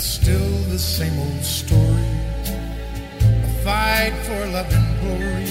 [0.00, 2.10] It's still the same old story.
[3.44, 5.44] A fight for love and glory.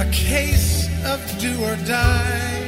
[0.00, 2.61] A case of do or die.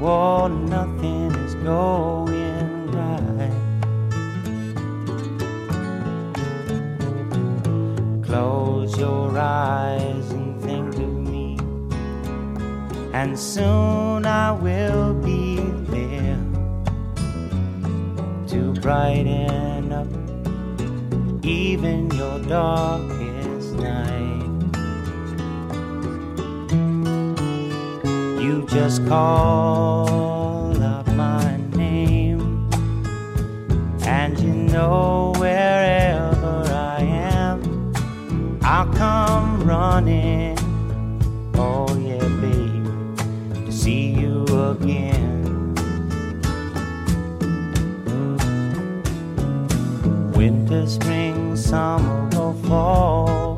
[0.00, 3.52] Well, nothing is going right.
[8.24, 11.58] Close your eyes and think of me,
[13.12, 15.56] and soon I will be
[15.90, 16.38] there
[18.48, 20.06] to brighten up
[21.44, 23.07] even your darkest
[28.68, 32.68] just call out my name,
[34.02, 37.92] and you know wherever I am,
[38.62, 40.58] I'll come running.
[41.54, 45.38] Oh, yeah, baby, to see you again.
[50.38, 53.57] winter, spring, summer, or fall.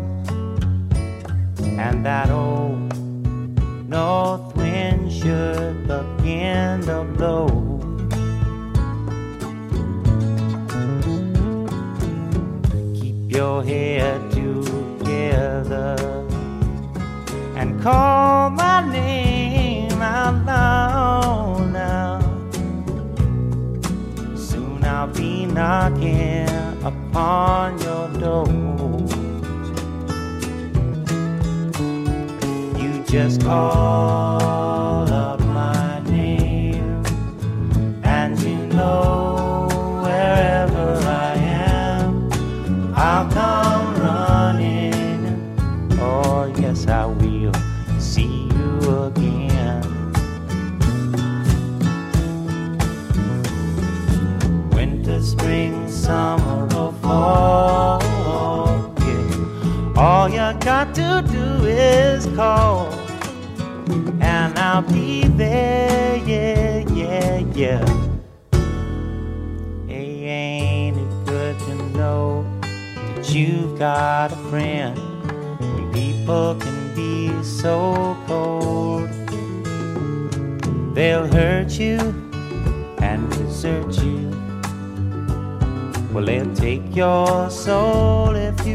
[1.81, 2.95] and that old
[3.89, 7.47] north wind should begin to blow.
[12.99, 15.95] Keep your head together
[17.55, 22.19] and call my name out loud now.
[24.35, 26.47] Soon I'll be knocking
[26.83, 28.70] upon your door.
[33.11, 37.03] Just call out my name,
[38.05, 39.67] and you know
[40.01, 42.31] wherever I am,
[42.95, 45.57] I'll come running.
[45.99, 47.51] Oh, yes, I will
[47.99, 49.81] see you again.
[54.73, 58.01] winter, spring, summer, or fall.
[59.01, 59.93] Yeah.
[59.97, 62.70] All you got to do is call,
[67.61, 67.85] yeah.
[69.87, 72.43] Hey, ain't it good to know
[73.13, 74.97] that you've got a friend?
[75.59, 79.09] When people can be so cold,
[80.95, 81.99] they'll hurt you
[82.97, 84.31] and desert you.
[86.11, 88.70] Well, they'll take your soul if you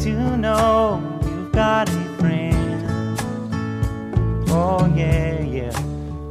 [0.00, 3.18] to know you've got a friend?
[4.48, 5.72] Oh, yeah, yeah,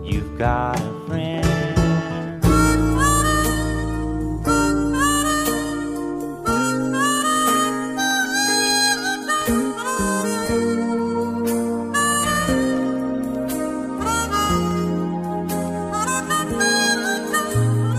[0.03, 1.45] you've got a friend.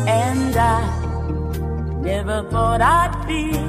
[0.06, 3.63] And I never thought I'd feel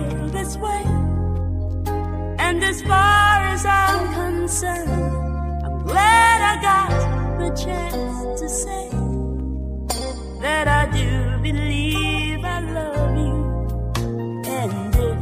[2.87, 6.89] far as I'm concerned, I'm glad I got
[7.39, 8.89] the chance to say
[10.41, 13.35] that I do believe I love you.
[14.59, 15.17] And if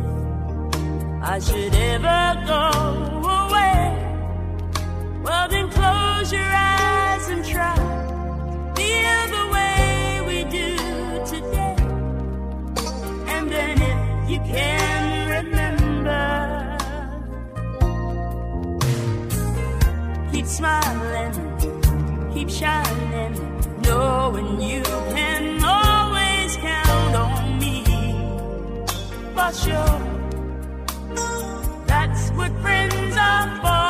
[1.24, 2.83] I should ever go
[20.54, 21.34] smiling,
[22.32, 23.34] keep shining,
[23.82, 24.84] knowing you
[25.16, 27.84] can always count on me.
[29.34, 30.00] For sure,
[31.88, 33.83] that's what friends are for.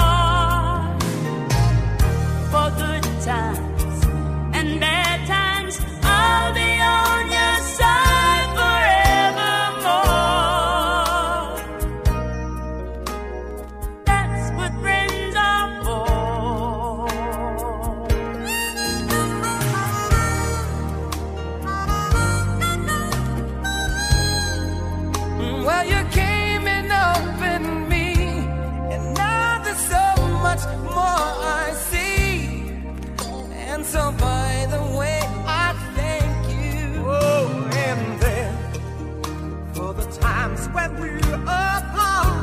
[40.71, 42.33] when we're apart.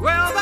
[0.00, 0.32] Well,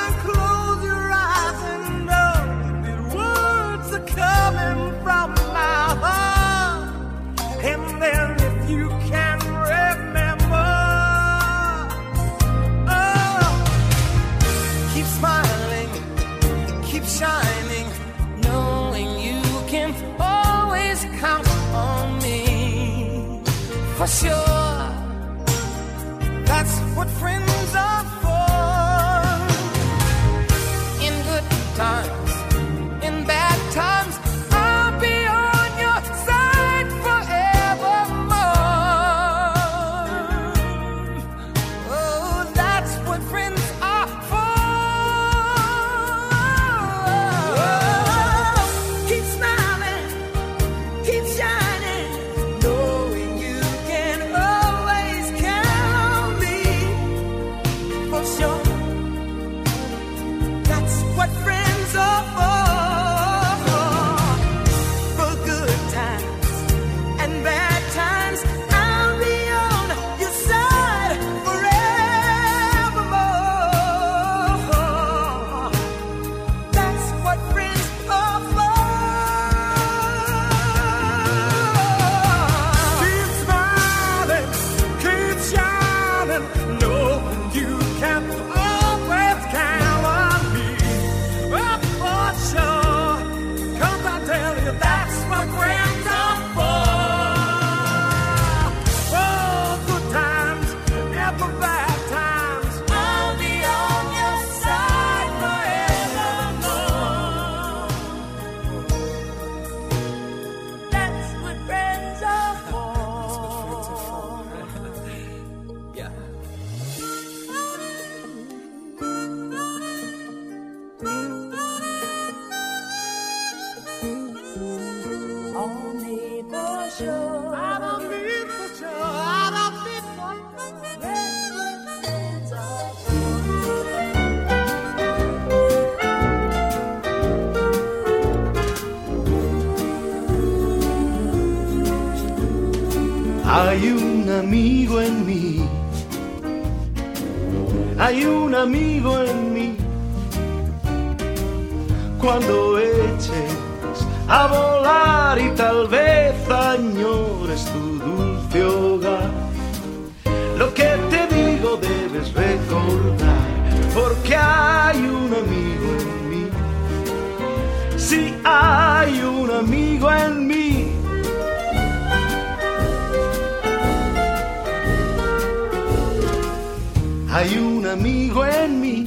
[177.35, 179.05] Hay un amigo en mí.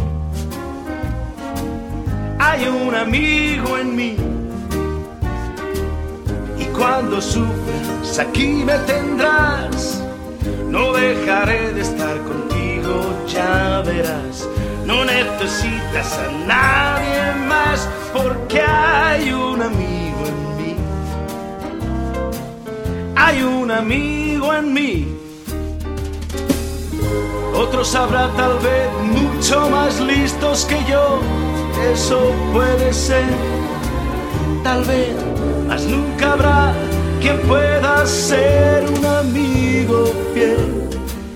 [2.39, 4.15] Hay un amigo en mí.
[6.58, 10.01] Y cuando sufras, aquí me tendrás.
[10.67, 14.50] No dejaré de estar contigo, ya verás.
[14.88, 20.75] No necesitas a nadie más porque hay un amigo en mí.
[23.15, 25.14] Hay un amigo en mí.
[27.58, 31.20] Otros habrá tal vez mucho más listos que yo,
[31.94, 33.24] eso puede ser,
[34.62, 35.16] tal vez,
[35.66, 36.74] mas nunca habrá
[37.22, 40.90] quien pueda ser un amigo fiel.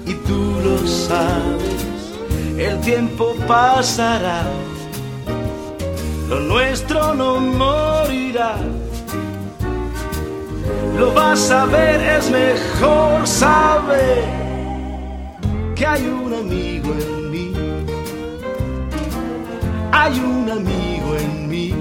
[0.05, 2.17] Y tú lo sabes,
[2.57, 4.43] el tiempo pasará,
[6.27, 8.57] lo nuestro no morirá.
[10.97, 14.48] Lo vas a ver, es mejor saber
[15.79, 17.53] que hay un amigo en mí.
[19.93, 21.73] Hay un amigo en mí.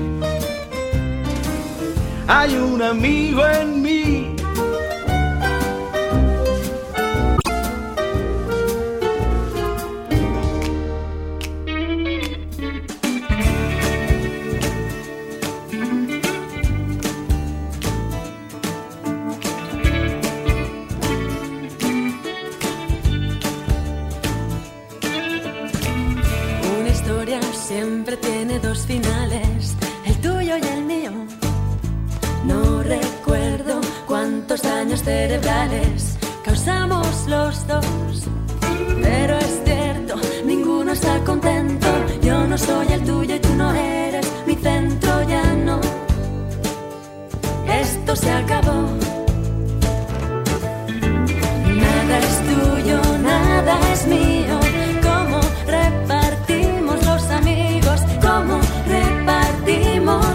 [2.29, 4.18] Hay un amigo en mí.
[27.79, 31.13] siempre tiene dos finales, el tuyo y el mío.
[32.45, 37.87] No recuerdo cuántos daños cerebrales causamos los dos.
[39.01, 41.87] Pero es cierto, ninguno está contento.
[42.21, 45.81] Yo no soy el tuyo y tú no eres mi centro, ya no.
[47.85, 49.08] Esto se acabó.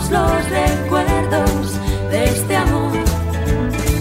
[0.09, 1.79] todos los recuerdos
[2.11, 2.91] de este amor.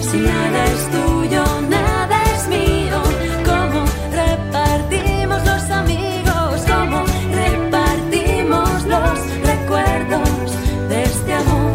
[0.00, 3.02] Si nada es tuyo, nada es mío.
[3.44, 6.62] ¿Cómo repartimos los amigos?
[6.66, 9.18] ¿Cómo repartimos los
[9.50, 11.72] recuerdos de este amor?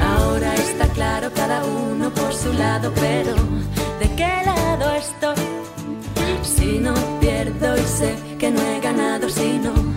[0.00, 3.34] Ahora está claro cada uno por su lado, pero
[4.00, 5.44] ¿de qué lado estoy?
[6.42, 9.91] Si no pierdo y sé que no he ganado, si no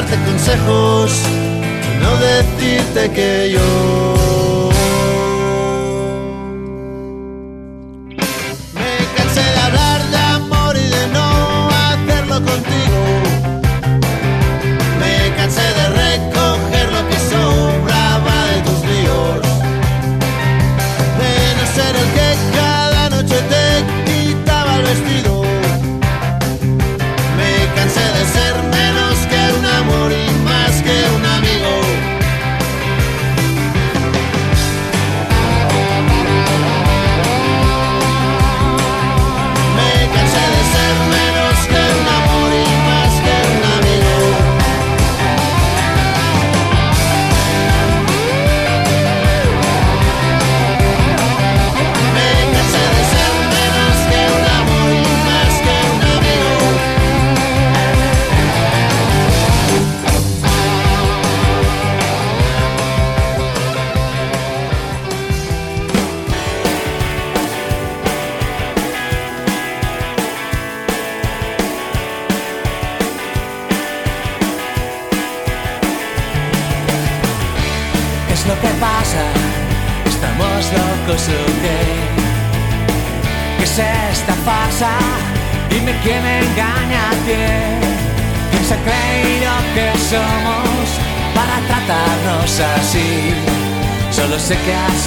[0.00, 1.10] darte consejos,
[2.00, 4.27] no decirte que yo.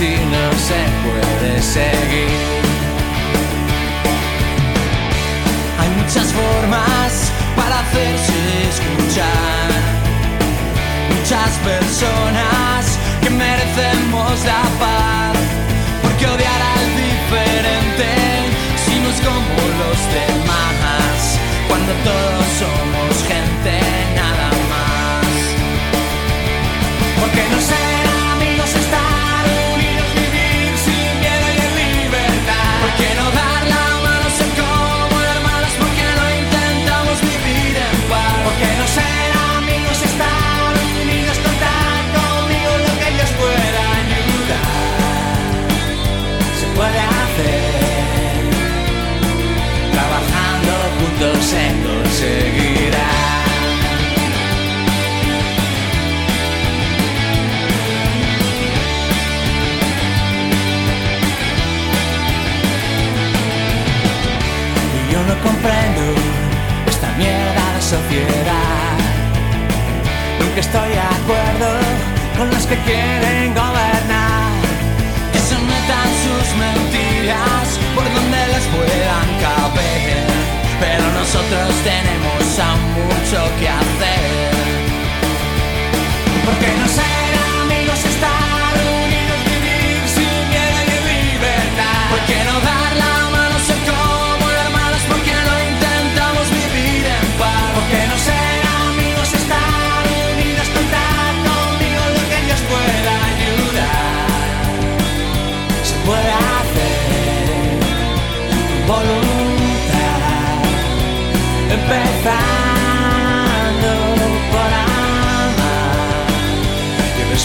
[0.02, 0.41] Sé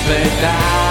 [0.06, 0.85] y respetar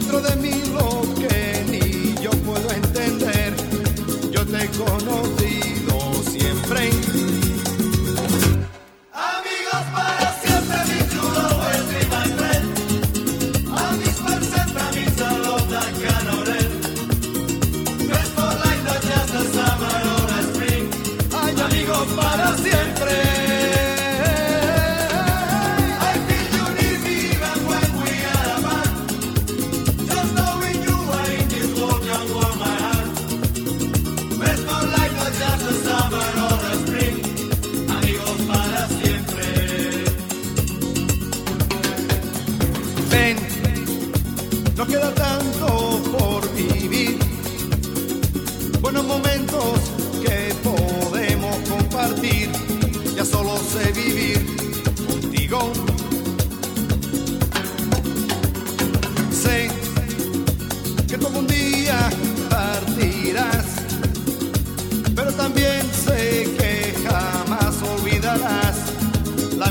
[0.00, 0.39] dentro de mí.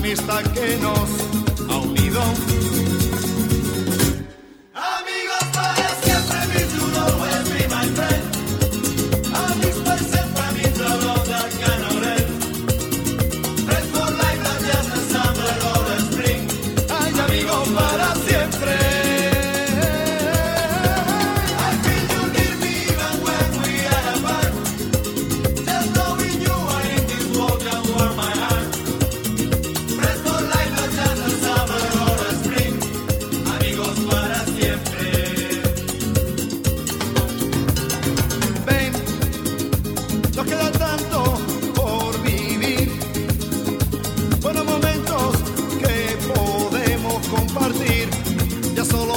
[0.10, 2.69] fiesta que nos ha unido.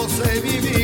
[0.02, 0.81] você vivia.